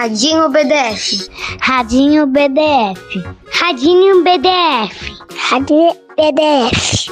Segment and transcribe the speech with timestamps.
[0.00, 1.28] Radinho BDF.
[1.60, 3.24] Radinho BDF.
[3.50, 5.12] Radinho BDF.
[5.36, 7.10] Radinho BDF.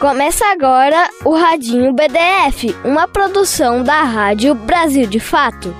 [0.00, 5.76] Começa agora o Radinho BDF, uma produção da Rádio Brasil de Fato.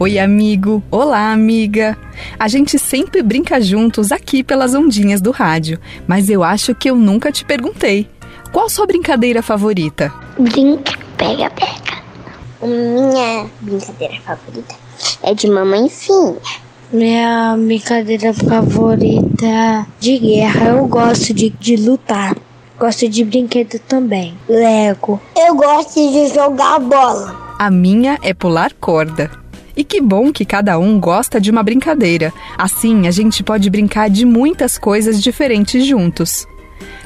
[0.00, 0.82] Oi, amigo!
[0.90, 1.94] Olá, amiga!
[2.38, 6.96] A gente sempre brinca juntos aqui pelas ondinhas do rádio, mas eu acho que eu
[6.96, 8.08] nunca te perguntei.
[8.52, 10.12] Qual sua brincadeira favorita?
[10.38, 11.98] Brinca, pega, pega.
[12.62, 14.74] Minha brincadeira favorita
[15.22, 16.36] é de mamãezinha.
[16.92, 22.34] Minha brincadeira favorita de guerra, eu gosto de, de lutar.
[22.78, 24.36] Gosto de brinquedo também.
[24.48, 25.20] Lego.
[25.36, 27.36] Eu gosto de jogar bola.
[27.58, 29.30] A minha é pular corda.
[29.76, 32.32] E que bom que cada um gosta de uma brincadeira.
[32.56, 36.46] Assim a gente pode brincar de muitas coisas diferentes juntos.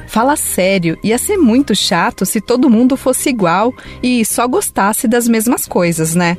[0.07, 5.27] Fala sério, ia ser muito chato se todo mundo fosse igual e só gostasse das
[5.27, 6.37] mesmas coisas, né?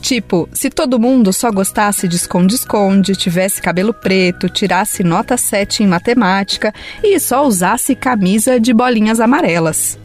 [0.00, 5.86] Tipo, se todo mundo só gostasse de esconde-esconde, tivesse cabelo preto, tirasse nota 7 em
[5.86, 9.98] matemática e só usasse camisa de bolinhas amarelas.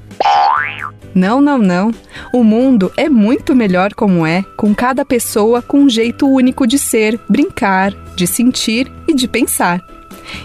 [1.13, 1.91] Não, não, não.
[2.33, 6.79] O mundo é muito melhor como é, com cada pessoa com um jeito único de
[6.79, 9.81] ser, brincar, de sentir e de pensar.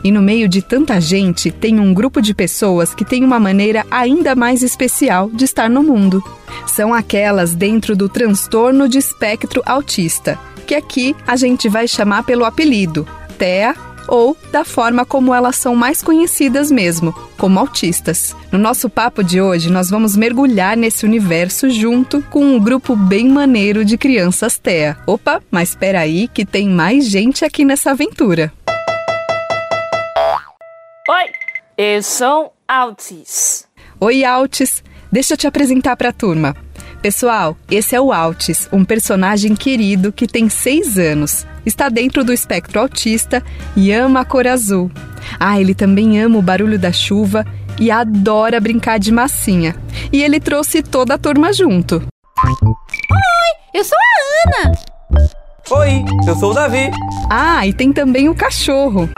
[0.02, 3.84] E no meio de tanta gente, tem um grupo de pessoas que tem uma maneira
[3.90, 6.22] ainda mais especial de estar no mundo.
[6.66, 12.44] São aquelas dentro do transtorno de espectro autista, que aqui a gente vai chamar pelo
[12.44, 13.06] apelido
[13.38, 13.74] TEA
[14.08, 18.34] ou da forma como elas são mais conhecidas mesmo, como autistas.
[18.52, 23.28] No nosso papo de hoje, nós vamos mergulhar nesse universo junto com um grupo bem
[23.28, 24.96] maneiro de crianças TEA.
[25.06, 28.52] Opa, mas espera aí que tem mais gente aqui nessa aventura.
[31.76, 33.66] Eu sou Altis.
[34.00, 34.82] Oi, Altis.
[35.12, 36.56] Deixa eu te apresentar para a turma.
[37.02, 42.32] Pessoal, esse é o Altis, um personagem querido que tem seis anos, está dentro do
[42.32, 43.42] espectro autista
[43.76, 44.90] e ama a cor azul.
[45.38, 47.44] Ah, ele também ama o barulho da chuva
[47.78, 49.76] e adora brincar de massinha.
[50.12, 52.02] E ele trouxe toda a turma junto.
[52.44, 52.54] Oi,
[53.74, 54.72] eu sou a Ana.
[55.70, 56.90] Oi, eu sou o Davi.
[57.30, 59.08] Ah, e tem também o cachorro.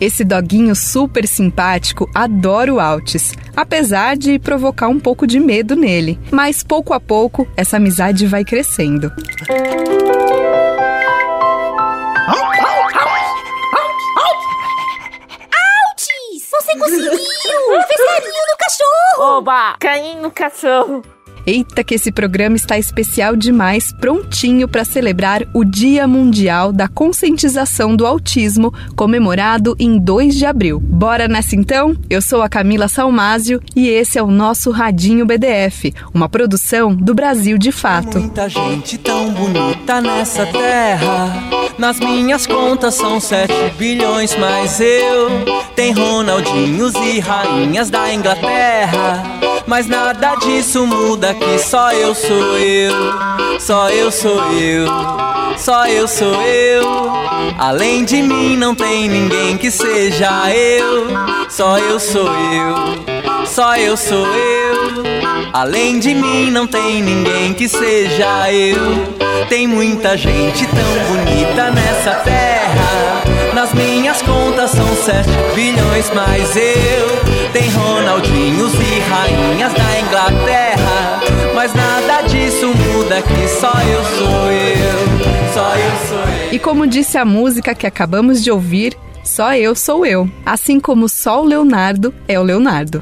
[0.00, 6.20] Esse doguinho super simpático adora o Altis, apesar de provocar um pouco de medo nele.
[6.30, 9.12] Mas pouco a pouco, essa amizade vai crescendo.
[15.50, 16.48] Altis!
[16.48, 17.10] Você conseguiu!
[17.10, 19.38] Fez carinho no cachorro!
[19.38, 19.76] Oba!
[19.80, 21.17] Carinho no cachorro!
[21.48, 27.96] Eita, que esse programa está especial demais, prontinho para celebrar o Dia Mundial da Conscientização
[27.96, 30.78] do Autismo, comemorado em 2 de abril.
[30.78, 31.96] Bora nessa então?
[32.10, 37.14] Eu sou a Camila Salmásio e esse é o nosso Radinho BDF, uma produção do
[37.14, 38.20] Brasil de Fato.
[38.20, 41.32] Muita gente tão bonita nessa terra.
[41.78, 45.30] Nas minhas contas são 7 bilhões, mas eu
[45.92, 49.38] Ronaldinhos e rainhas da Inglaterra.
[49.68, 52.92] Mas nada disso muda que só eu sou eu,
[53.60, 54.86] só eu sou eu,
[55.56, 57.12] só eu sou eu.
[57.58, 61.08] Além de mim não tem ninguém que seja eu,
[61.48, 65.02] só eu sou eu, só eu sou eu.
[65.52, 69.16] Além de mim não tem ninguém que seja eu.
[69.48, 73.22] Tem muita gente tão bonita nessa terra.
[73.54, 80.77] Nas minhas contas são 7 bilhões, mas eu tem Ronaldinhos e rainhas da Inglaterra.
[86.58, 90.28] E como disse a música que acabamos de ouvir, só eu sou eu.
[90.44, 93.00] Assim como só o Leonardo é o Leonardo.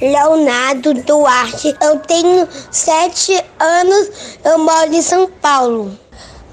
[0.00, 5.90] Leonardo Duarte, eu tenho sete anos, eu moro em São Paulo.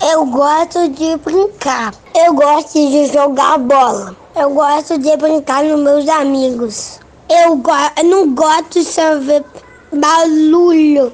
[0.02, 6.10] Eu gosto de brincar, eu gosto de jogar bola, eu gosto de brincar com meus
[6.10, 7.00] amigos.
[7.30, 9.46] Eu, go eu não gosto de saber
[9.94, 11.14] barulho.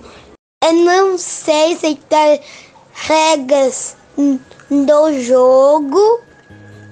[0.63, 2.41] Eu não sei se tem
[2.91, 3.95] regras
[4.69, 6.21] do jogo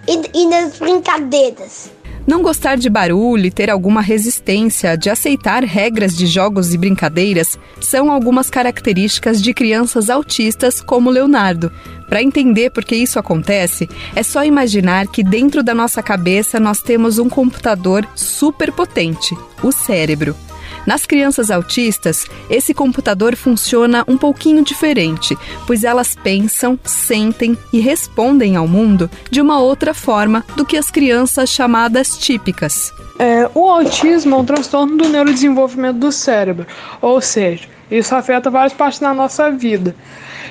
[0.07, 1.92] e, e das brincadeiras.
[2.27, 7.56] Não gostar de barulho e ter alguma resistência de aceitar regras de jogos e brincadeiras
[7.80, 11.72] são algumas características de crianças autistas como Leonardo.
[12.10, 16.81] Para entender por que isso acontece, é só imaginar que dentro da nossa cabeça nós
[16.81, 20.36] temos um computador super potente, o cérebro.
[20.85, 28.55] Nas crianças autistas, esse computador funciona um pouquinho diferente, pois elas pensam, sentem e respondem
[28.55, 32.93] ao mundo de uma outra forma do que as crianças chamadas típicas.
[33.17, 36.67] É, o autismo é um transtorno do neurodesenvolvimento do cérebro,
[37.01, 39.95] ou seja, isso afeta várias partes da nossa vida.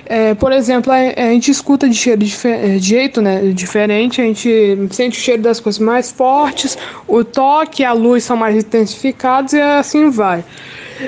[0.07, 4.25] É, por exemplo, a, a, gente escuta de cheiro de, de jeito né, diferente, a
[4.25, 4.49] gente
[4.91, 9.53] sente o cheiro das coisas mais fortes, o toque e a luz são mais intensificados
[9.55, 10.45] e assim vai.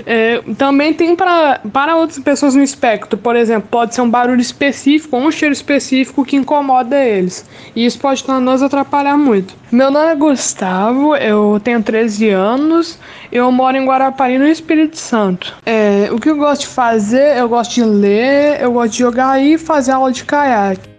[0.05, 4.41] É, também tem pra, para outras pessoas no espectro, por exemplo, pode ser um barulho
[4.41, 7.44] específico ou um cheiro específico que incomoda eles.
[7.75, 9.55] E isso pode nos atrapalhar muito.
[9.71, 12.99] Meu nome é Gustavo, eu tenho 13 anos,
[13.33, 15.55] eu moro em Guarapari, no Espírito Santo.
[15.65, 19.43] É, o que eu gosto de fazer, eu gosto de ler, eu gosto de jogar
[19.43, 20.96] e fazer aula de caiaque.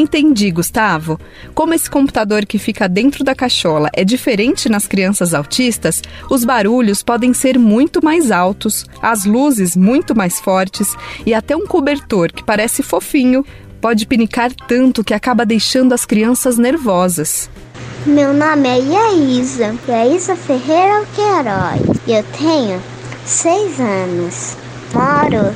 [0.00, 1.20] Entendi, Gustavo.
[1.54, 7.02] Como esse computador que fica dentro da cachola é diferente nas crianças autistas, os barulhos
[7.02, 12.42] podem ser muito mais altos, as luzes muito mais fortes e até um cobertor que
[12.42, 13.44] parece fofinho
[13.78, 17.50] pode pinicar tanto que acaba deixando as crianças nervosas.
[18.06, 22.00] Meu nome é Iaísa, Iaísa Ferreira Queiroz.
[22.08, 22.82] Eu tenho
[23.26, 24.56] seis anos.
[24.94, 25.54] Moro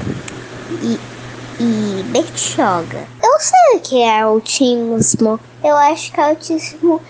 [1.60, 3.06] e Bertioga.
[3.22, 5.40] Eu sei o que é autismo.
[5.62, 7.00] Eu acho que autismo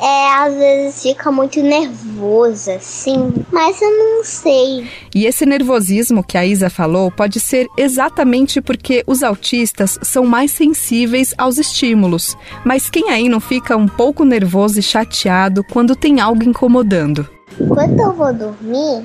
[0.00, 4.88] é, às vezes fica muito nervosa, assim, mas eu não sei.
[5.12, 10.52] E esse nervosismo que a Isa falou pode ser exatamente porque os autistas são mais
[10.52, 12.36] sensíveis aos estímulos.
[12.64, 17.28] Mas quem aí não fica um pouco nervoso e chateado quando tem algo incomodando?
[17.68, 19.04] Quando eu vou dormir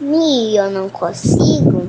[0.00, 1.86] e eu não consigo,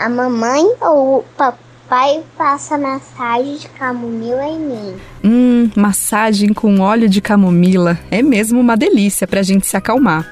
[0.00, 4.96] a mamãe ou o papai passa massagem de camomila em mim.
[5.22, 7.98] Hum, massagem com óleo de camomila.
[8.10, 10.26] É mesmo uma delícia para a gente se acalmar.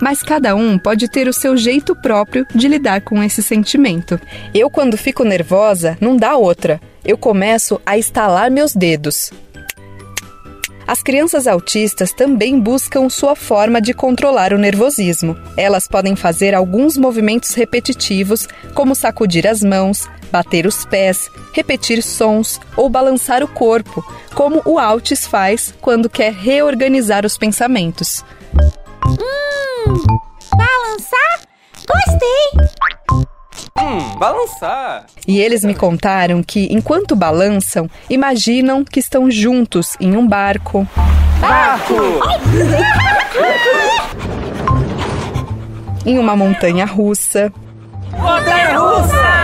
[0.00, 4.18] Mas cada um pode ter o seu jeito próprio de lidar com esse sentimento.
[4.54, 6.80] Eu, quando fico nervosa, não dá outra.
[7.04, 9.30] Eu começo a estalar meus dedos.
[10.86, 15.36] As crianças autistas também buscam sua forma de controlar o nervosismo.
[15.56, 22.60] Elas podem fazer alguns movimentos repetitivos, como sacudir as mãos, bater os pés, repetir sons
[22.76, 28.24] ou balançar o corpo, como o Altis faz quando quer reorganizar os pensamentos.
[29.06, 29.94] Hum,
[30.56, 31.40] balançar?
[31.86, 33.01] Gostei!
[33.82, 35.06] Hum, balançar.
[35.26, 40.86] E eles me contaram que, enquanto balançam, imaginam que estão juntos em um barco.
[41.40, 41.94] Barco!
[46.06, 47.52] em uma montanha russa.
[48.12, 49.42] Montanha russa!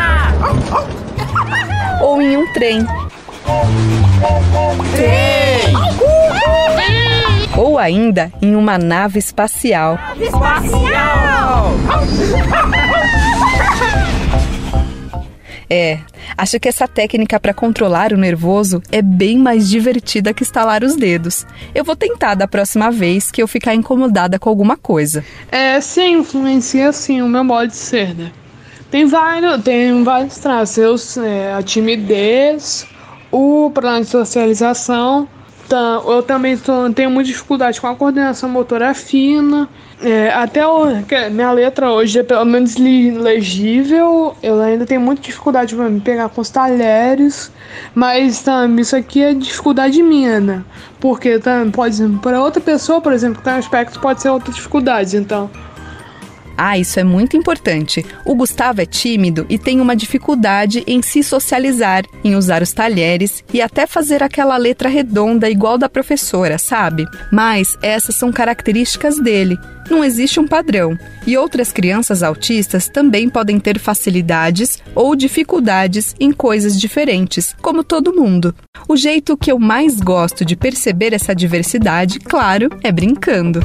[2.01, 2.87] Ou em um trem.
[4.95, 5.75] Trem!
[7.57, 9.99] Ou ainda em uma nave espacial.
[10.17, 11.73] Espacial!
[15.71, 15.99] É,
[16.37, 20.97] acho que essa técnica para controlar o nervoso é bem mais divertida que estalar os
[20.97, 21.47] dedos.
[21.75, 25.25] Eu vou tentar da próxima vez que eu ficar incomodada com alguma coisa.
[25.51, 28.33] É, sim, influencia sim o meu modo de ser, né?
[28.91, 32.87] Tem vários, tem vários traços, é, a timidez,
[33.31, 35.29] o plano de socialização,
[35.69, 39.69] então, eu também tô, tenho muita dificuldade com a coordenação motora fina.
[40.01, 40.87] É, até o,
[41.31, 44.35] minha letra hoje é pelo menos legível.
[44.43, 47.53] Eu ainda tenho muita dificuldade para me pegar com os talheres.
[47.95, 50.65] Mas também isso aqui é dificuldade minha, né?
[50.99, 54.51] Porque também pode para outra pessoa, por exemplo, que tem um aspecto, pode ser outra
[54.51, 55.19] dificuldade.
[55.19, 55.51] Então,
[56.59, 58.05] ah, isso é muito importante.
[58.25, 63.45] O Gustavo é tímido e tem uma dificuldade em se socializar, em usar os talheres
[63.55, 67.07] e até fazer aquela letra redonda igual da professora, sabe?
[67.33, 69.57] Mas essas são características dele.
[69.89, 70.99] Não existe um padrão.
[71.25, 78.15] E outras crianças autistas também podem ter facilidades ou dificuldades em coisas diferentes, como todo
[78.15, 78.55] mundo.
[78.89, 83.61] O jeito que eu mais gosto de perceber essa diversidade, claro, é brincando.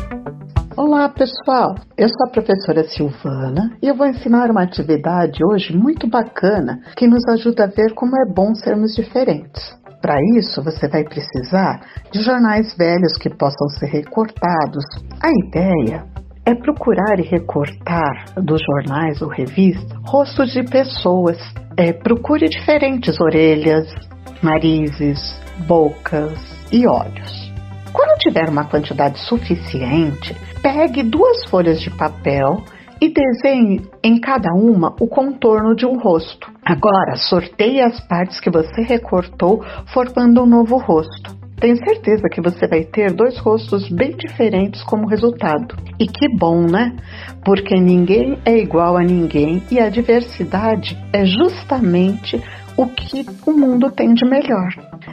[0.75, 6.09] Olá pessoal, eu sou a professora Silvana e eu vou ensinar uma atividade hoje muito
[6.09, 9.61] bacana que nos ajuda a ver como é bom sermos diferentes.
[10.01, 11.79] Para isso, você vai precisar
[12.11, 14.83] de jornais velhos que possam ser recortados.
[15.21, 16.05] A ideia
[16.43, 21.37] é procurar e recortar dos jornais ou revistas rostos de pessoas.
[21.77, 23.93] É, procure diferentes orelhas,
[24.41, 26.33] narizes, bocas
[26.71, 27.53] e olhos.
[27.93, 32.63] Quando tiver uma quantidade suficiente, pegue duas folhas de papel
[33.01, 36.49] e desenhe em cada uma o contorno de um rosto.
[36.65, 39.61] Agora, sorteie as partes que você recortou,
[39.93, 41.43] formando um novo rosto.
[41.59, 45.75] Tenho certeza que você vai ter dois rostos bem diferentes como resultado.
[45.99, 46.95] E que bom, né?
[47.43, 52.41] Porque ninguém é igual a ninguém e a diversidade é justamente
[52.77, 54.69] o que o mundo tem de melhor.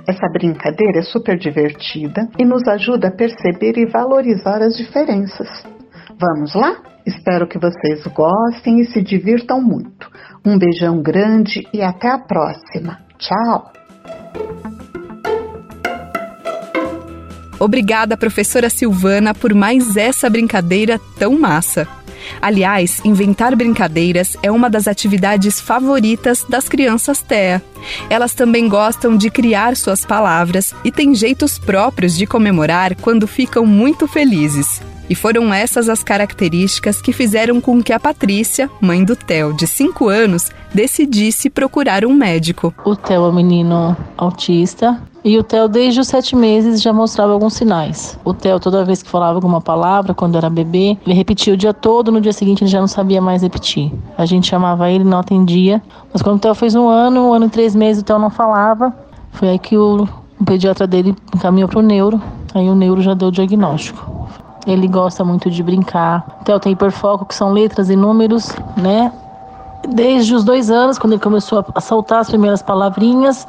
[0.06, 5.48] Essa brincadeira é super divertida e nos ajuda a perceber e valorizar as diferenças.
[6.18, 6.76] Vamos lá?
[7.06, 10.10] Espero que vocês gostem e se divirtam muito.
[10.44, 12.98] Um beijão grande e até a próxima.
[13.18, 14.99] Tchau!
[17.60, 21.86] Obrigada, professora Silvana, por mais essa brincadeira tão massa.
[22.40, 27.62] Aliás, inventar brincadeiras é uma das atividades favoritas das crianças TEA.
[28.08, 33.66] Elas também gostam de criar suas palavras e têm jeitos próprios de comemorar quando ficam
[33.66, 34.80] muito felizes.
[35.10, 39.66] E foram essas as características que fizeram com que a Patrícia, mãe do Theo, de
[39.66, 42.72] 5 anos, decidisse procurar um médico.
[42.84, 47.32] O Theo é um menino autista e o Theo, desde os sete meses, já mostrava
[47.32, 48.18] alguns sinais.
[48.24, 51.74] O Theo, toda vez que falava alguma palavra, quando era bebê, ele repetia o dia
[51.74, 53.92] todo, no dia seguinte ele já não sabia mais repetir.
[54.16, 55.82] A gente chamava ele, não atendia.
[56.10, 58.30] Mas quando o Theo fez um ano, um ano e três meses, o Theo não
[58.30, 58.94] falava.
[59.32, 60.08] Foi aí que o,
[60.40, 62.22] o pediatra dele encaminhou para o neuro.
[62.54, 64.20] Aí o neuro já deu o diagnóstico.
[64.66, 66.24] Ele gosta muito de brincar.
[66.44, 69.12] Theo tem hiperfoco, que são letras e números, né?
[69.88, 73.46] Desde os dois anos, quando ele começou a soltar as primeiras palavrinhas,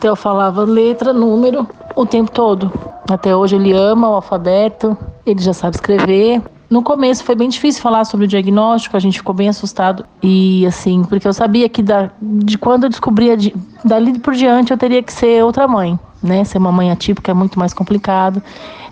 [0.00, 2.72] Theo falava letra, número o tempo todo.
[3.08, 6.42] Até hoje ele ama o alfabeto, ele já sabe escrever.
[6.72, 10.06] No começo foi bem difícil falar sobre o diagnóstico, a gente ficou bem assustado.
[10.22, 14.70] E assim, porque eu sabia que da, de quando eu descobria, de, dali por diante
[14.70, 16.42] eu teria que ser outra mãe, né?
[16.44, 18.42] Ser uma mãe atípica é muito mais complicado.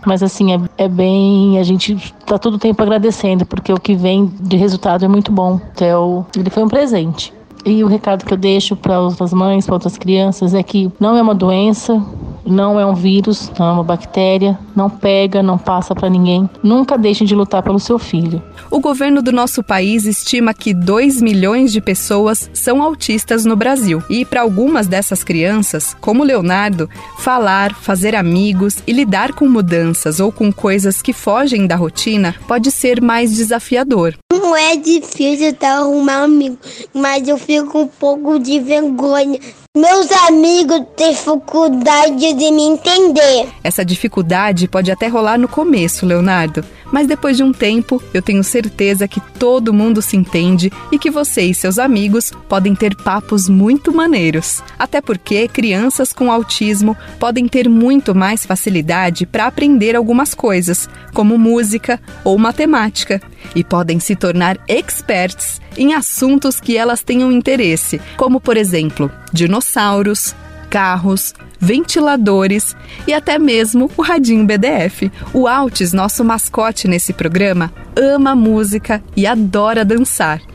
[0.04, 1.58] Mas assim, é, é bem.
[1.58, 5.32] A gente tá todo o tempo agradecendo, porque o que vem de resultado é muito
[5.32, 5.58] bom.
[5.72, 7.32] Então, ele foi um presente.
[7.64, 11.16] E o recado que eu deixo para outras mães, para outras crianças é que não
[11.16, 12.02] é uma doença,
[12.44, 16.48] não é um vírus, não é uma bactéria, não pega, não passa para ninguém.
[16.62, 18.42] Nunca deixem de lutar pelo seu filho.
[18.70, 24.02] O governo do nosso país estima que 2 milhões de pessoas são autistas no Brasil.
[24.08, 30.30] E para algumas dessas crianças, como Leonardo, falar, fazer amigos e lidar com mudanças ou
[30.30, 34.14] com coisas que fogem da rotina pode ser mais desafiador.
[34.32, 36.58] Não é difícil tá arrumar amigo,
[36.94, 39.38] mas eu fico um pouco de vergonha
[39.76, 43.48] meus amigos têm dificuldade de me entender.
[43.62, 48.42] Essa dificuldade pode até rolar no começo, Leonardo, mas depois de um tempo, eu tenho
[48.42, 53.48] certeza que todo mundo se entende e que você e seus amigos podem ter papos
[53.48, 54.62] muito maneiros.
[54.78, 61.38] Até porque crianças com autismo podem ter muito mais facilidade para aprender algumas coisas, como
[61.38, 63.20] música ou matemática,
[63.54, 70.34] e podem se tornar experts em assuntos que elas tenham interesse, como por exemplo, dinossauros,
[70.70, 75.10] carros, ventiladores e até mesmo o radinho BDF.
[75.34, 80.40] O Altis, nosso mascote nesse programa, ama música e adora dançar.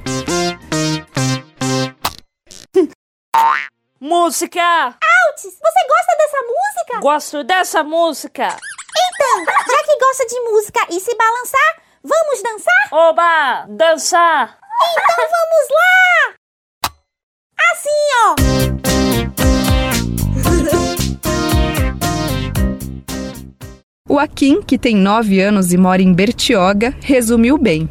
[3.99, 4.61] Música!
[4.61, 6.99] Altis, você gosta dessa música?
[7.01, 8.55] Gosto dessa música!
[8.97, 12.87] Então, já que gosta de música e se balançar, vamos dançar?
[12.91, 13.65] Oba!
[13.69, 14.59] Dançar!
[14.91, 16.35] Então vamos lá!
[17.71, 17.89] Assim,
[19.31, 19.34] ó!
[24.15, 27.89] O Akin, que tem 9 anos e mora em Bertioga, resumiu bem.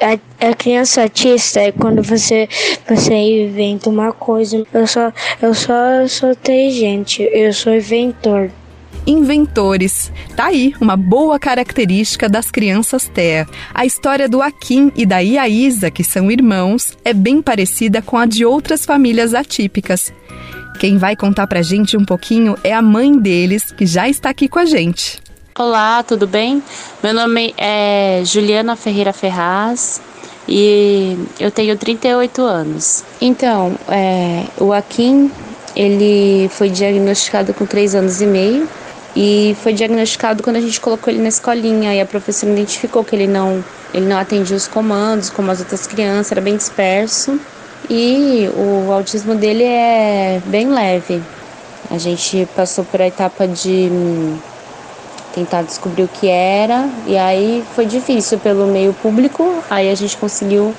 [0.00, 2.48] A, a, criança autista é quando você,
[2.88, 4.64] você inventa uma coisa.
[4.72, 8.50] Eu só, eu só sou inteligente, eu sou inventor
[9.06, 10.10] inventores.
[10.34, 13.46] Tá aí uma boa característica das crianças TEA.
[13.74, 18.24] A história do Akin e da Iaísa, que são irmãos, é bem parecida com a
[18.24, 20.10] de outras famílias atípicas.
[20.80, 24.48] Quem vai contar pra gente um pouquinho é a mãe deles, que já está aqui
[24.48, 25.25] com a gente.
[25.58, 26.62] Olá, tudo bem?
[27.02, 30.02] Meu nome é Juliana Ferreira Ferraz
[30.46, 33.02] e eu tenho 38 anos.
[33.22, 35.32] Então, é, o Akin,
[35.74, 38.68] ele foi diagnosticado com 3 anos e meio
[39.16, 43.16] e foi diagnosticado quando a gente colocou ele na escolinha e a professora identificou que
[43.16, 47.40] ele não ele não atendia os comandos como as outras crianças, era bem disperso
[47.88, 51.22] e o autismo dele é bem leve.
[51.90, 53.88] A gente passou por a etapa de
[55.36, 60.16] tentar descobrir o que era e aí foi difícil pelo meio público, aí a gente
[60.16, 60.74] conseguiu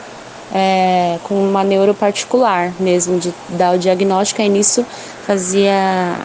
[0.52, 4.84] é, com uma neuro particular mesmo de dar o diagnóstico, aí nisso
[5.28, 6.16] fazia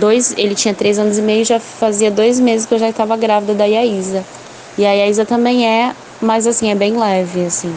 [0.00, 3.14] dois, ele tinha três anos e meio, já fazia dois meses que eu já estava
[3.14, 4.24] grávida da Yaísa.
[4.78, 7.74] E a Yaísa também é, mas assim, é bem leve, assim.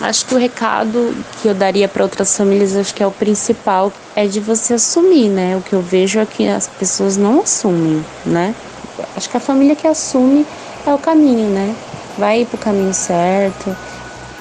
[0.00, 3.92] Acho que o recado que eu daria para outras famílias, acho que é o principal,
[4.14, 5.56] é de você assumir, né?
[5.56, 8.54] O que eu vejo é que as pessoas não assumem, né?
[9.16, 10.46] Acho que a família que assume
[10.86, 11.74] é o caminho, né?
[12.18, 13.74] Vai para o caminho certo,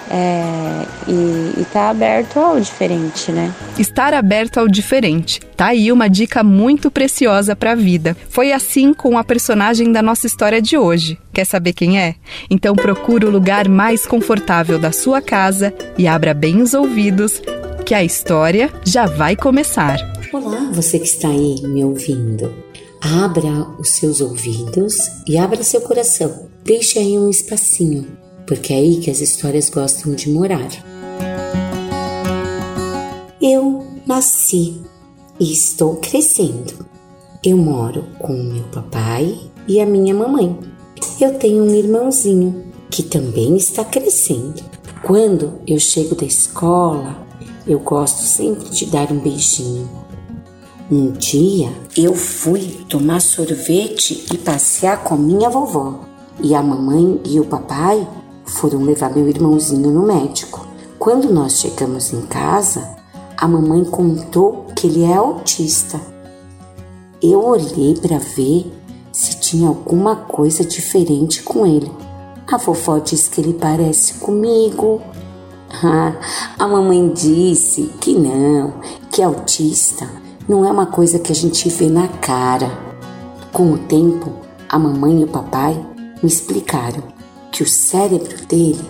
[0.09, 3.53] é, e, está aberto ao diferente, né?
[3.79, 5.39] Estar aberto ao diferente.
[5.57, 8.15] Tá aí uma dica muito preciosa para a vida.
[8.29, 11.17] Foi assim com a personagem da nossa história de hoje.
[11.33, 12.15] Quer saber quem é?
[12.49, 17.41] Então procure o lugar mais confortável da sua casa e abra bem os ouvidos,
[17.83, 19.97] que a história já vai começar.
[20.31, 22.72] Olá, você que está aí me ouvindo.
[23.03, 24.95] Abra os seus ouvidos
[25.27, 26.47] e abra seu coração.
[26.63, 30.69] Deixe aí um espacinho porque é aí que as histórias gostam de morar.
[33.41, 34.81] Eu nasci
[35.39, 36.85] e estou crescendo.
[37.43, 40.57] Eu moro com meu papai e a minha mamãe.
[41.19, 44.63] Eu tenho um irmãozinho que também está crescendo.
[45.03, 47.27] Quando eu chego da escola,
[47.67, 50.02] eu gosto sempre de dar um beijinho.
[50.95, 56.01] Um dia eu fui tomar sorvete e passear com a minha vovó.
[56.39, 58.07] E a mamãe e o papai
[58.45, 60.67] foram levar meu irmãozinho no médico.
[60.99, 62.95] Quando nós chegamos em casa,
[63.35, 65.99] a mamãe contou que ele é autista.
[67.19, 68.71] Eu olhei para ver
[69.11, 71.91] se tinha alguma coisa diferente com ele.
[72.45, 75.01] A vovó disse que ele parece comigo.
[75.83, 76.13] Ah,
[76.59, 78.75] a mamãe disse que não,
[79.09, 82.69] que autista não é uma coisa que a gente vê na cara.
[83.51, 84.31] Com o tempo,
[84.67, 85.73] a mamãe e o papai
[86.21, 87.03] me explicaram
[87.51, 88.81] que o cérebro dele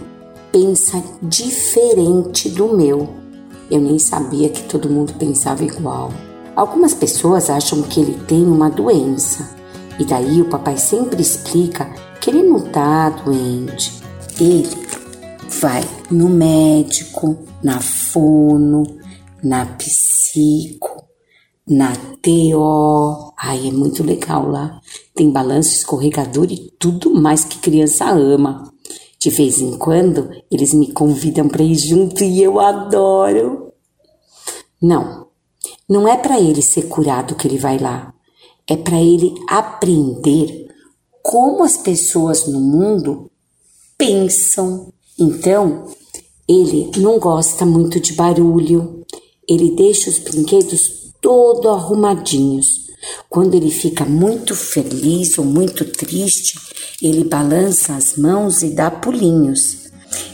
[0.52, 3.10] pensa diferente do meu.
[3.70, 6.12] Eu nem sabia que todo mundo pensava igual.
[6.56, 9.50] Algumas pessoas acham que ele tem uma doença,
[10.00, 11.86] e daí o papai sempre explica
[12.22, 14.02] que ele não tá doente.
[14.40, 14.70] Ele
[15.60, 18.84] vai no médico, na fono,
[19.44, 21.04] na psico,
[21.68, 23.34] na TO.
[23.38, 24.80] Ai, é muito legal lá.
[25.16, 28.72] Tem balanço escorregador e tudo mais que criança ama.
[29.20, 33.72] De vez em quando, eles me convidam para ir junto e eu adoro.
[34.82, 35.28] Não,
[35.88, 38.14] não é para ele ser curado que ele vai lá.
[38.68, 40.68] É para ele aprender
[41.22, 43.32] como as pessoas no mundo
[43.98, 44.92] pensam.
[45.18, 45.86] Então,
[46.48, 49.06] ele não gosta muito de barulho.
[49.48, 52.84] Ele deixa os brinquedos todo arrumadinhos.
[53.30, 56.60] Quando ele fica muito feliz ou muito triste,
[57.02, 59.90] ele balança as mãos e dá pulinhos.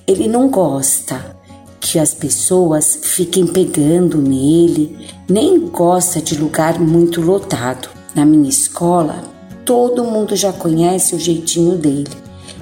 [0.08, 1.38] Ele não gosta
[1.80, 7.88] que as pessoas fiquem pegando nele, nem gosta de lugar muito lotado.
[8.16, 9.24] Na minha escola,
[9.64, 12.10] todo mundo já conhece o jeitinho dele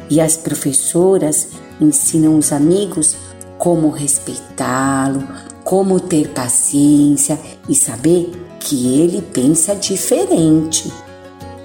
[0.10, 1.48] e as professoras
[1.80, 3.16] ensinam os amigos
[3.58, 5.24] como respeitá-lo,
[5.67, 10.89] como ter paciência e saber que ele pensa diferente.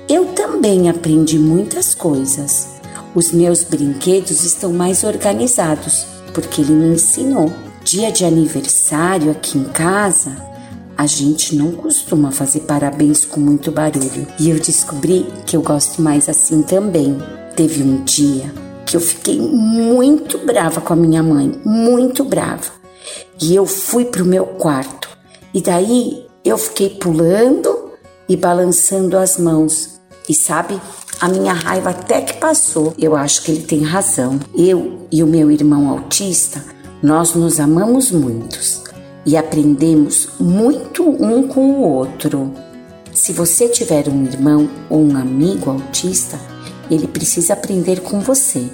[0.08, 2.66] Eu também aprendi muitas coisas.
[3.14, 7.52] Os meus brinquedos estão mais organizados porque ele me ensinou.
[7.84, 10.36] Dia de aniversário aqui em casa,
[10.98, 14.26] a gente não costuma fazer parabéns com muito barulho.
[14.36, 17.18] E eu descobri que eu gosto mais assim também.
[17.54, 18.52] Teve um dia
[18.84, 22.81] que eu fiquei muito brava com a minha mãe, muito brava.
[23.42, 25.08] E eu fui pro meu quarto.
[25.52, 27.90] E daí eu fiquei pulando
[28.28, 30.00] e balançando as mãos.
[30.28, 30.80] E sabe,
[31.20, 32.94] a minha raiva até que passou.
[32.96, 34.38] Eu acho que ele tem razão.
[34.56, 36.64] Eu e o meu irmão autista,
[37.02, 38.84] nós nos amamos muitos
[39.26, 42.52] e aprendemos muito um com o outro.
[43.12, 46.38] Se você tiver um irmão ou um amigo autista,
[46.88, 48.70] ele precisa aprender com você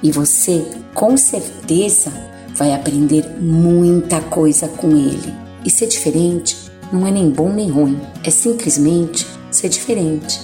[0.00, 2.12] e você, com certeza,
[2.54, 5.32] vai aprender muita coisa com ele.
[5.64, 6.56] E ser diferente
[6.92, 10.40] não é nem bom nem ruim, é simplesmente ser diferente.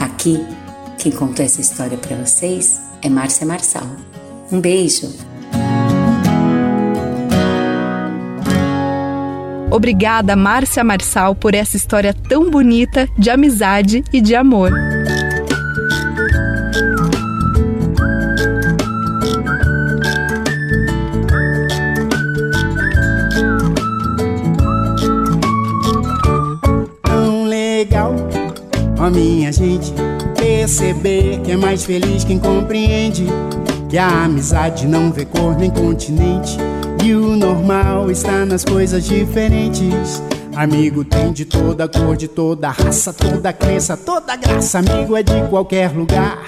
[0.00, 0.44] Aqui,
[0.98, 3.86] quem contou essa história para vocês é Márcia Marçal.
[4.50, 5.12] Um beijo!
[9.70, 14.70] Obrigada, Márcia Marçal, por essa história tão bonita de amizade e de amor.
[29.04, 29.92] Ó minha gente,
[30.34, 33.26] perceber que é mais feliz quem compreende
[33.86, 36.56] que a amizade não vê cor nem continente
[37.04, 40.22] e o normal está nas coisas diferentes.
[40.56, 44.78] Amigo tem de toda cor, de toda raça, toda crença, toda graça.
[44.78, 46.38] Amigo é de qualquer lugar.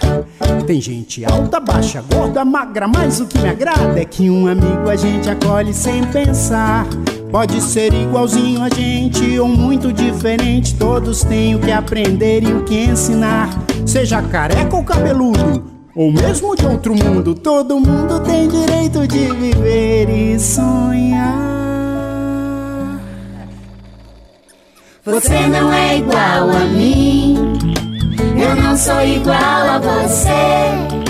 [0.67, 4.89] Tem gente alta, baixa, gorda, magra, mas o que me agrada é que um amigo
[4.89, 6.87] a gente acolhe sem pensar.
[7.31, 12.63] Pode ser igualzinho a gente ou muito diferente, todos têm o que aprender e o
[12.65, 13.51] que ensinar.
[13.85, 20.09] Seja careca ou cabeludo, ou mesmo de outro mundo, todo mundo tem direito de viver
[20.09, 21.57] e sonhar.
[25.05, 27.37] Você não é igual a mim,
[28.41, 31.06] eu não sou igual a você.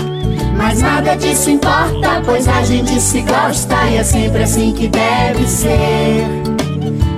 [0.67, 5.47] Mas nada disso importa, pois a gente se gosta e é sempre assim que deve
[5.47, 6.27] ser.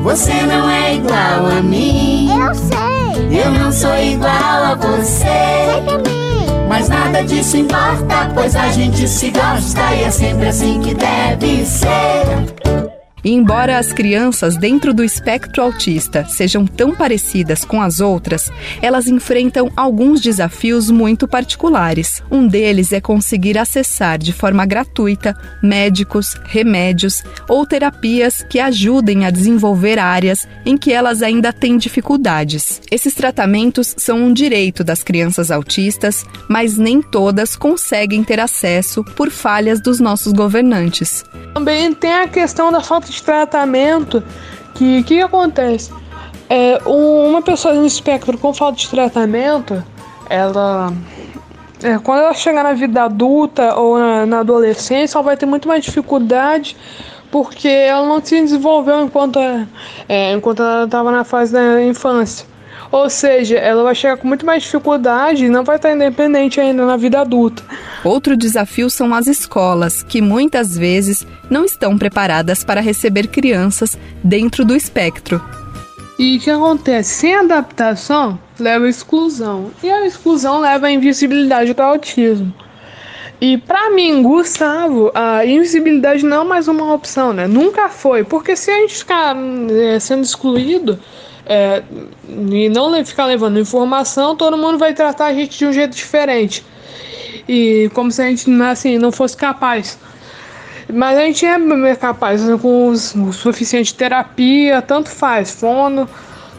[0.04, 3.42] Você não é igual a mim, eu sei.
[3.44, 5.26] Eu não sou igual a você.
[5.26, 6.68] Sei também.
[6.68, 11.66] Mas nada disso importa, pois a gente se gosta e é sempre assim que deve
[11.66, 12.89] ser.
[13.24, 18.52] E embora as crianças dentro do espectro autista sejam tão parecidas com as outras,
[18.82, 22.22] elas enfrentam alguns desafios muito particulares.
[22.32, 29.30] Um deles é conseguir acessar de forma gratuita médicos, remédios ou terapias que ajudem a
[29.30, 32.82] desenvolver áreas em que elas ainda têm dificuldades.
[32.90, 39.30] Esses tratamentos são um direito das crianças autistas, mas nem todas conseguem ter acesso por
[39.30, 41.24] falhas dos nossos governantes.
[41.54, 44.24] Também tem a questão da falta de tratamento,
[44.76, 45.92] que que acontece?
[46.50, 49.84] É, uma pessoa no espectro com falta de tratamento,
[50.30, 50.92] ela
[51.84, 55.68] é, quando ela chegar na vida adulta ou na, na, adolescência, ela vai ter muito
[55.68, 56.76] mais dificuldade
[57.32, 59.40] porque ela não se desenvolveu enquanto,
[60.08, 62.49] é, enquanto ela estava na fase da infância.
[62.92, 66.86] Ou seja, ela vai chegar com muito mais dificuldade e não vai estar independente ainda
[66.86, 67.64] na vida adulta.
[68.04, 74.66] Outro desafio são as escolas, que muitas vezes não estão preparadas para receber crianças dentro
[74.66, 75.42] do espectro.
[76.18, 77.14] E o que acontece?
[77.14, 79.72] Sem adaptação, leva à exclusão.
[79.84, 82.54] E a exclusão leva à invisibilidade do autismo.
[83.40, 87.48] E para mim, Gustavo, a invisibilidade não é mais uma opção, né?
[87.48, 88.26] Nunca foi.
[88.26, 89.34] Porque se a gente ficar
[89.72, 91.00] é, sendo excluído,
[91.50, 91.82] é,
[92.28, 96.64] e não ficar levando informação, todo mundo vai tratar a gente de um jeito diferente.
[97.48, 99.98] E como se a gente assim, não fosse capaz.
[100.94, 106.08] Mas a gente é capaz, né, com o suficiente terapia, tanto faz, fono,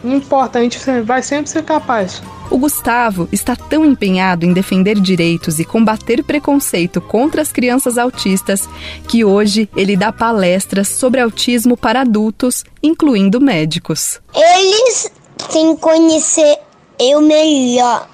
[0.03, 2.21] não importa, a gente vai sempre ser capaz.
[2.49, 8.67] O Gustavo está tão empenhado em defender direitos e combater preconceito contra as crianças autistas
[9.07, 14.19] que hoje ele dá palestras sobre autismo para adultos, incluindo médicos.
[14.35, 15.11] Eles
[15.51, 16.57] têm que conhecer
[16.99, 18.09] eu melhor.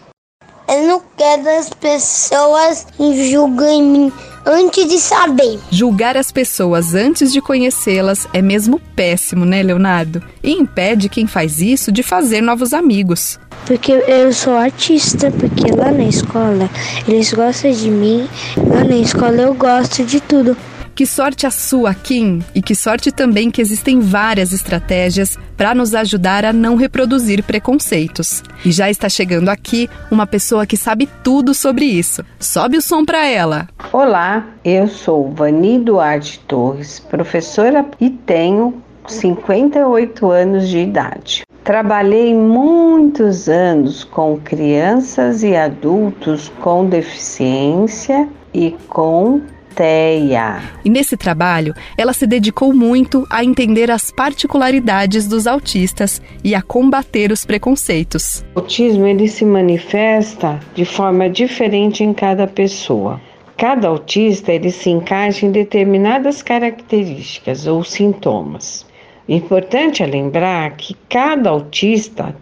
[0.68, 4.14] Eu não quero as pessoas julgarem mim
[4.48, 5.60] antes de saber.
[5.70, 10.24] Julgar as pessoas antes de conhecê-las é mesmo péssimo, né, Leonardo?
[10.42, 13.38] E impede quem faz isso de fazer novos amigos.
[13.66, 16.70] Porque eu sou artista, porque lá na escola
[17.08, 20.56] eles gostam de mim, lá na escola eu gosto de tudo.
[20.98, 22.42] Que sorte a sua, Kim!
[22.56, 28.42] E que sorte também que existem várias estratégias para nos ajudar a não reproduzir preconceitos.
[28.66, 32.26] E já está chegando aqui uma pessoa que sabe tudo sobre isso.
[32.40, 33.68] Sobe o som para ela.
[33.94, 41.44] Olá, eu sou Vani Duarte Torres, professora e tenho 58 anos de idade.
[41.64, 49.44] Trabalhei muitos anos com crianças e adultos com deficiência e com
[49.78, 50.60] TEA.
[50.84, 56.64] E nesse trabalho, ela se dedicou muito a entender as particularidades dos autistas e a
[56.64, 58.44] combater os preconceitos.
[58.56, 63.22] O autismo ele se manifesta de forma diferente em cada pessoa.
[63.56, 68.86] Cada autista ele se encaixa em determinadas características ou sintomas.
[69.30, 72.36] Importante é lembrar que cada autista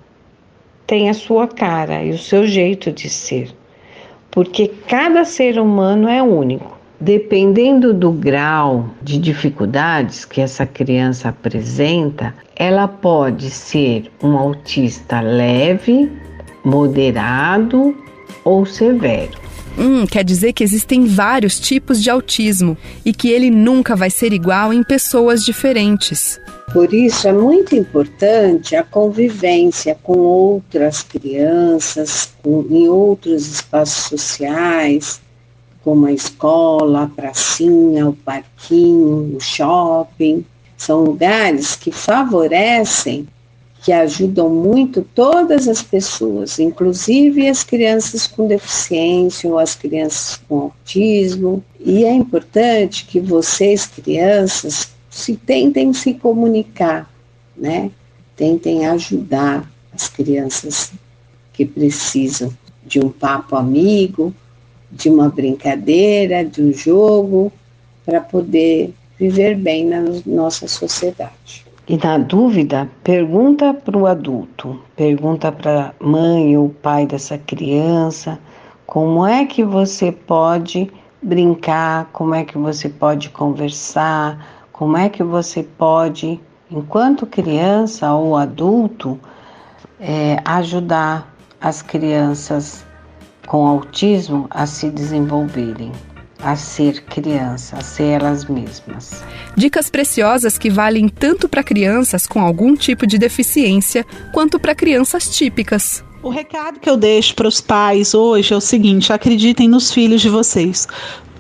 [0.88, 3.54] tem a sua cara e o seu jeito de ser,
[4.32, 6.75] porque cada ser humano é único.
[7.00, 16.10] Dependendo do grau de dificuldades que essa criança apresenta, ela pode ser um autista leve,
[16.64, 17.96] moderado
[18.44, 19.46] ou severo.
[19.78, 24.32] Hum, quer dizer que existem vários tipos de autismo e que ele nunca vai ser
[24.32, 26.40] igual em pessoas diferentes.
[26.72, 35.22] Por isso é muito importante a convivência com outras crianças, com, em outros espaços sociais,
[35.86, 40.44] como a escola, a pracinha, o parquinho, o shopping.
[40.76, 43.28] São lugares que favorecem,
[43.84, 50.62] que ajudam muito todas as pessoas, inclusive as crianças com deficiência ou as crianças com
[50.62, 51.64] autismo.
[51.80, 57.08] E é importante que vocês, crianças, se tentem se comunicar,
[57.56, 57.92] né?
[58.36, 60.92] Tentem ajudar as crianças
[61.54, 62.52] que precisam
[62.84, 64.34] de um papo amigo,
[64.96, 67.52] de uma brincadeira, de um jogo,
[68.06, 71.66] para poder viver bem na nossa sociedade.
[71.88, 78.40] E na dúvida, pergunta para o adulto, pergunta para a mãe ou pai dessa criança,
[78.88, 85.24] como é que você pode brincar, como é que você pode conversar, como é que
[85.24, 86.40] você pode,
[86.72, 89.20] enquanto criança ou adulto,
[90.00, 92.86] é, ajudar as crianças
[93.46, 95.92] com autismo a se desenvolverem,
[96.42, 99.24] a ser criança, a ser elas mesmas.
[99.56, 105.30] Dicas preciosas que valem tanto para crianças com algum tipo de deficiência quanto para crianças
[105.30, 106.04] típicas.
[106.22, 110.22] O recado que eu deixo para os pais hoje é o seguinte: acreditem nos filhos
[110.22, 110.88] de vocês.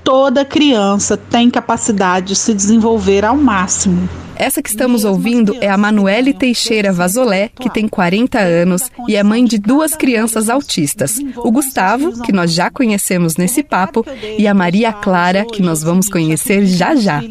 [0.04, 4.08] Toda criança tem capacidade de se desenvolver ao máximo.
[4.38, 9.24] Essa que estamos ouvindo é a Manuele Teixeira Vazolé, que tem 40 anos e é
[9.24, 11.20] mãe de duas crianças autistas.
[11.38, 14.06] O Gustavo, que nós já conhecemos nesse papo,
[14.38, 17.24] e a Maria Clara, que nós vamos conhecer já já.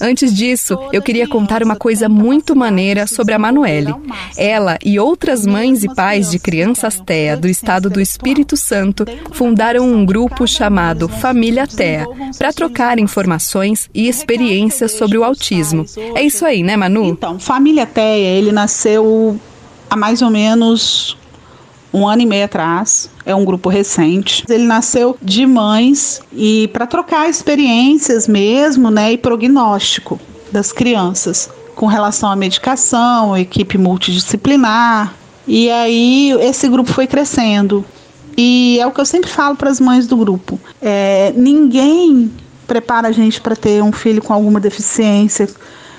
[0.00, 3.94] Antes disso, eu queria contar uma coisa muito maneira sobre a Manuele.
[4.36, 9.84] Ela e outras mães e pais de crianças TEA do estado do Espírito Santo fundaram
[9.84, 12.06] um grupo chamado Família TEA
[12.38, 15.84] para trocar informações e experiências sobre o autismo.
[16.14, 17.04] É isso aí, né, Manu?
[17.04, 19.38] Então, Família Teia, ele nasceu
[19.90, 21.16] há mais ou menos
[21.92, 23.10] um ano e meio atrás.
[23.24, 24.44] É um grupo recente.
[24.48, 30.20] Ele nasceu de mães e para trocar experiências mesmo, né, e prognóstico
[30.52, 35.14] das crianças com relação à medicação, equipe multidisciplinar.
[35.46, 37.84] E aí esse grupo foi crescendo.
[38.36, 40.60] E é o que eu sempre falo para as mães do grupo.
[40.80, 42.30] É, ninguém
[42.66, 45.48] prepara a gente para ter um filho com alguma deficiência,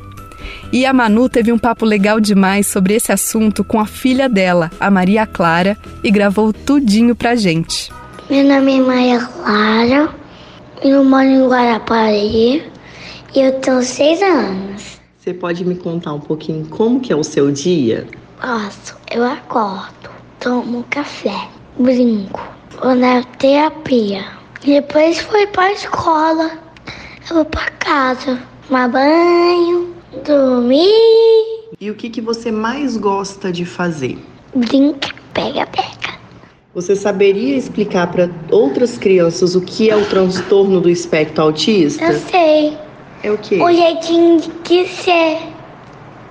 [0.72, 4.72] E a Manu teve um papo legal demais sobre esse assunto com a filha dela,
[4.80, 7.92] a Maria Clara, e gravou tudinho pra gente.
[8.30, 10.16] Meu nome é Maria Clara,
[10.82, 12.72] eu moro em Guarapari
[13.36, 14.98] e eu tenho seis anos.
[15.18, 18.08] Você pode me contar um pouquinho como que é o seu dia?
[18.40, 20.10] Posso, eu acordo,
[20.40, 22.42] tomo café, brinco,
[22.82, 24.26] vou na terapia.
[24.64, 26.52] Depois fui pra escola,
[27.30, 29.94] eu vou pra casa, tomar banho,
[30.26, 30.88] dormir.
[31.80, 34.18] E o que, que você mais gosta de fazer?
[34.56, 36.03] Brinca, pega, pega.
[36.76, 42.04] Você saberia explicar para outras crianças o que é o transtorno do espectro autista?
[42.04, 42.78] Eu sei.
[43.22, 43.62] É o quê?
[43.62, 45.38] O jeitinho de ser.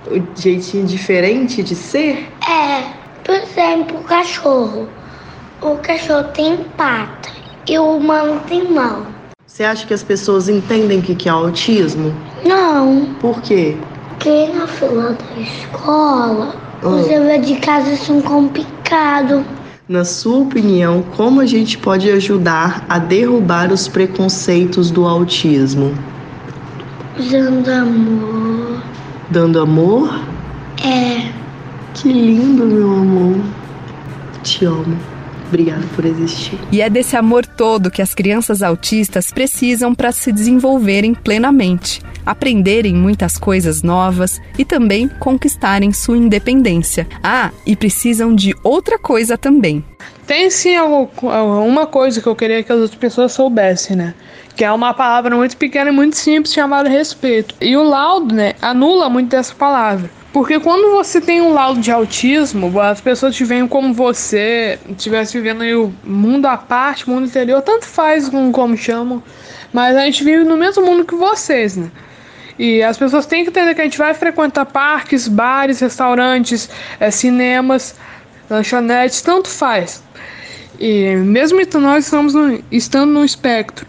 [0.05, 2.27] O jeitinho diferente de ser?
[2.45, 2.83] É,
[3.23, 4.89] por exemplo, o cachorro.
[5.61, 7.29] O cachorro tem pata
[7.65, 9.05] e o humano tem mão.
[9.47, 12.13] Você acha que as pessoas entendem o que é autismo?
[12.45, 13.13] Não.
[13.21, 13.77] Por quê?
[14.09, 16.53] Porque na fila da escola,
[16.83, 16.87] Ah.
[16.89, 19.41] os deveres de casa são complicados.
[19.93, 25.93] Na sua opinião, como a gente pode ajudar a derrubar os preconceitos do autismo?
[27.19, 28.81] Usando amor.
[29.29, 30.19] Dando amor?
[30.83, 31.31] É.
[31.93, 33.37] Que lindo, meu amor.
[34.41, 35.12] Te amo.
[35.53, 36.57] Obrigada por existir.
[36.71, 42.95] E é desse amor todo que as crianças autistas precisam para se desenvolverem plenamente, aprenderem
[42.95, 47.07] muitas coisas novas e também conquistarem sua independência.
[47.21, 49.85] Ah, e precisam de outra coisa também.
[50.25, 54.15] Tem sim uma coisa que eu queria que as outras pessoas soubessem, né?
[54.55, 57.53] Que é uma palavra muito pequena e muito simples chamada respeito.
[57.61, 60.09] E o laudo, né, anula muito dessa palavra.
[60.33, 65.39] Porque quando você tem um laudo de autismo, as pessoas te veem como você estivesse
[65.39, 69.21] vivendo o mundo à parte, mundo interior, tanto faz com como chamam,
[69.71, 71.91] mas a gente vive no mesmo mundo que vocês, né?
[72.57, 76.67] E as pessoas têm que entender que a gente vai frequentar parques, bares, restaurantes,
[76.99, 77.95] eh, cinemas,
[78.49, 80.03] lanchonetes, tanto faz.
[80.79, 83.85] E mesmo nós estamos no- estando no espectro.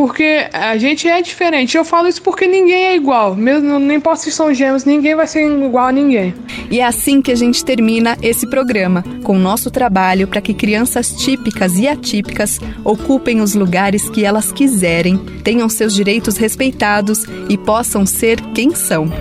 [0.00, 1.76] Porque a gente é diferente.
[1.76, 3.36] Eu falo isso porque ninguém é igual.
[3.36, 6.34] Mesmo não importa se são gêmeos, ninguém vai ser igual a ninguém.
[6.70, 10.54] E é assim que a gente termina esse programa, com o nosso trabalho para que
[10.54, 17.58] crianças típicas e atípicas ocupem os lugares que elas quiserem, tenham seus direitos respeitados e
[17.58, 19.12] possam ser quem são.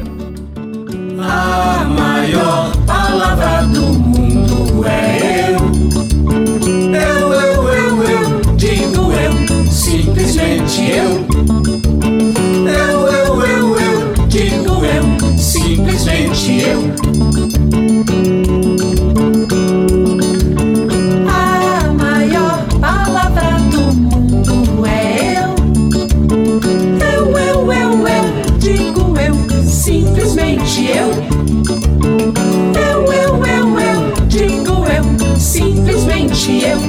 [1.22, 4.19] A maior palavra do mundo
[10.30, 11.26] simplesmente eu.
[12.70, 16.82] Eu, eu, eu, eu, digo eu, simplesmente eu.
[21.28, 25.56] A maior palavra do mundo é eu.
[27.02, 28.26] Eu, eu, eu, eu,
[28.60, 31.10] digo eu, simplesmente eu.
[32.80, 36.89] Eu, eu, eu, eu, digo eu, simplesmente eu.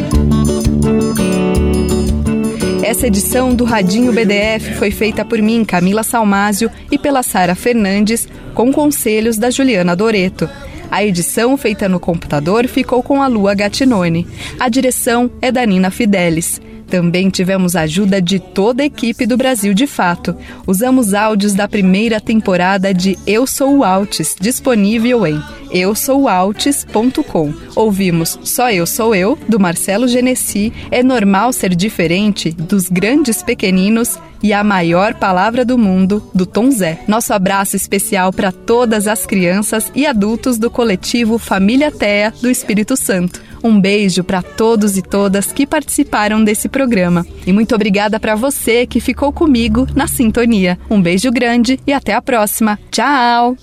[2.91, 8.27] Essa edição do Radinho BDF foi feita por mim, Camila Salmásio, e pela Sara Fernandes,
[8.53, 10.51] com conselhos da Juliana Doreto.
[10.91, 14.27] A edição feita no computador ficou com a Lua Gatinone.
[14.59, 16.61] A direção é da Nina Fidelis.
[16.91, 20.37] Também tivemos ajuda de toda a equipe do Brasil de Fato.
[20.67, 25.41] Usamos áudios da primeira temporada de Eu Sou o Altis, disponível em
[25.73, 27.55] eusoualtis.com.
[27.77, 34.19] Ouvimos Só Eu Sou Eu, do Marcelo Genesi, É Normal Ser Diferente, dos Grandes Pequeninos
[34.43, 37.01] e a maior palavra do mundo, do Tom Zé.
[37.07, 42.97] Nosso abraço especial para todas as crianças e adultos do coletivo Família Tea do Espírito
[42.97, 43.50] Santo.
[43.63, 47.27] Um beijo para todos e todas que participaram desse programa.
[47.47, 50.79] E muito obrigada para você que ficou comigo na sintonia.
[50.91, 52.79] Um beijo grande e até a próxima.
[52.91, 53.57] Tchau!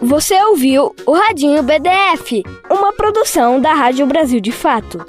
[0.00, 5.04] Você ouviu o Radinho BDF, uma produção da Rádio Brasil de Fato.